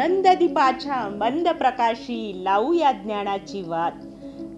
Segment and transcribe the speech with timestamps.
[0.00, 3.92] नंददीपाच्या मंद प्रकाशी लावूया ज्ञानाची वाद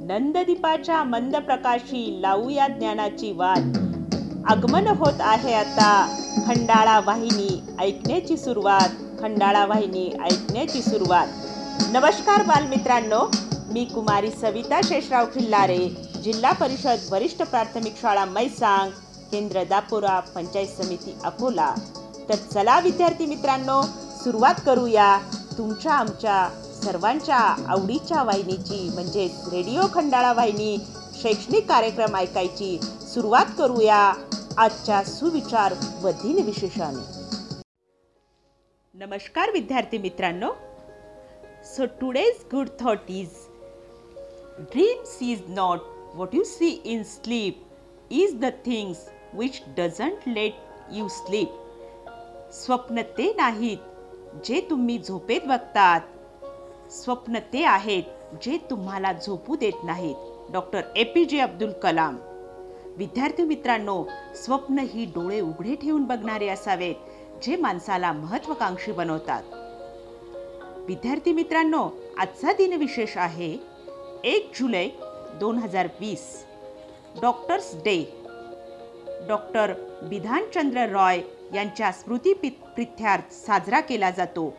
[0.01, 3.73] नंददीपाच्या मंद प्रकाशी लावूया ज्ञानाची वाद
[4.47, 8.89] आगमन होत आहे आता खंडाळा वाहिनी ऐकण्याची सुरुवात.
[9.21, 11.27] खंडाळा वाहिनी ऐकण्याची सुरुवात.
[11.93, 13.31] नमस्कार बालमित्रांनो
[13.73, 15.89] मी कुमारी सविता शेषराव खिल्लारे
[16.25, 18.91] जिल्हा परिषद वरिष्ठ प्राथमिक शाळा मैसांग
[19.31, 21.75] केंद्र दापोरा पंचायत समिती अकोला.
[22.29, 23.83] तर चला विद्यार्थी मित्रांनो
[24.25, 25.19] सुरुवात करूया
[25.59, 26.49] तुमच्या आमच्या
[26.83, 27.37] सर्वांच्या
[27.69, 30.77] आवडीच्या वाहिनीची म्हणजेच रेडिओ खंडाळा वाहिनी
[31.23, 32.79] शैक्षणिक कार्यक्रम ऐकायची
[33.15, 34.13] सुरुवात करूया
[34.59, 37.11] आजच्या सुविचार व दिनविशेषाने
[38.95, 40.53] नमस्कार विद्यार्थी मित्रांनो.
[41.65, 43.29] So today's good thought is
[44.61, 45.81] dreams is not
[46.15, 47.63] what you see in sleep
[48.11, 50.55] is the things which doesn't let
[50.93, 51.49] you sleep
[52.53, 53.92] स्वप्न ते नाहीत
[54.45, 56.01] जे तुम्ही झोपेत बघतात.
[56.91, 58.03] स्वप्न ते आहेत
[58.43, 60.15] जे तुम्हाला झोपू देत नाहीत.
[60.53, 62.17] डॉक्टर ए पी जे अब्दुल कलाम.
[62.97, 66.95] विद्यार्थी मित्रांनो स्वप्न ही डोळे उघडे ठेवून बघणारे असावेत
[67.43, 69.43] जे माणसाला महत्वाकांक्षी बनवतात.
[70.87, 73.59] विद्यार्थी मित्रांनो आजचा दिनविशेष आहे
[74.25, 74.89] एक जुलै
[75.41, 76.45] दोन हजार वीस
[77.23, 78.05] doctors day.
[79.29, 81.21] Doctor Bidhan Chandra Roy
[81.55, 84.57] यांच्या स्मृती प्रित्यार्थ साजरा केला जातो.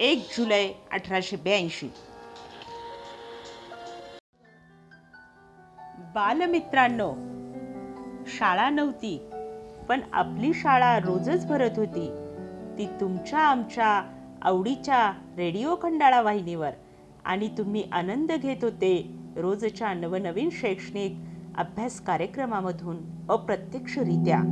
[0.00, 1.88] एक जुलै अठराशे ब्याऐंशी.
[6.14, 7.14] बालमित्रांनो
[8.26, 9.30] शाळा नव्हती
[9.88, 12.08] पण आपली शाळा रोजच भरत होती.
[12.78, 14.02] ती तुमच्या आमच्या
[14.42, 16.70] आवडीच्या रेडिओ खंडाळा वाहिनीवर.
[17.24, 21.12] आणि तुम्ही आनंद घेत होते रोजच्या नवनवीन शैक्षणिक
[21.58, 22.96] अभ्यास कार्यक्रमामधून
[23.28, 24.42] अप्रत्यक्षरित्या.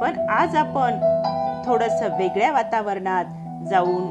[0.00, 0.94] पण आज आपण
[1.66, 3.24] थोडंसं वेगळ्या वातावरणात
[3.70, 4.04] जाऊन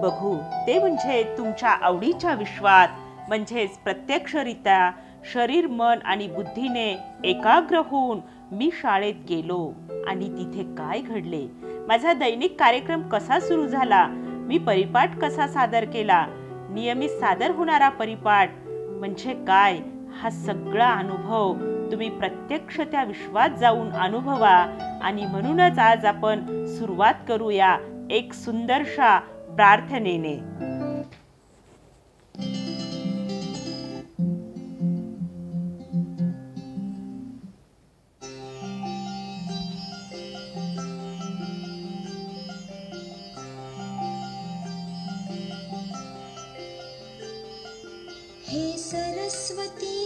[0.00, 0.36] बघू.
[0.66, 2.88] ते म्हणजे तुमच्या आवडीच्या विश्वात
[3.28, 4.90] म्हणजेच प्रत्यक्षरित्या
[5.32, 8.20] शरीर मन आणि बुद्धीने एकाग्र होऊन
[8.52, 9.72] मी शाळेत गेलो.
[10.06, 11.46] आणि तिथे काय घडले?
[11.88, 14.06] माझा दैनिक कार्यक्रम कसा सुरू झाला?
[14.48, 16.26] मी परिपाठ कसा सादर केला?
[16.70, 19.78] नियमित सादर होणारा परिपाठ म्हणजे काय?
[20.22, 24.56] हा सगळा अनुभव तुम्ही प्रत्यक्ष त्या विश्वात जाऊन अनुभवा
[25.02, 27.76] आणि म्हणूनच आज आपण सुरुवात करूया
[28.10, 29.18] एक सुंदरशा
[29.56, 30.34] प्रार्थनेने.
[48.48, 50.05] हे सरस्वती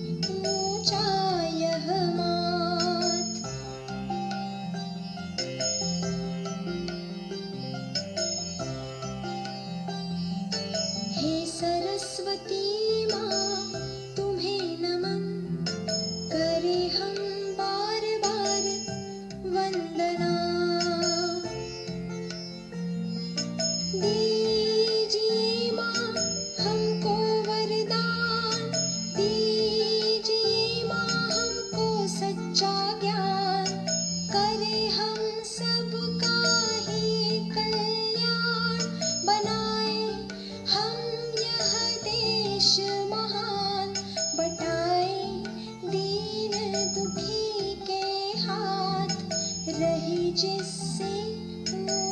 [50.71, 52.10] see.